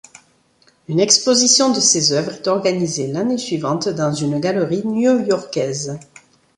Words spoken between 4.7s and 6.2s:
new-yorkaise.